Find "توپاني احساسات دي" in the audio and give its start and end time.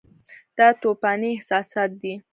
0.81-2.13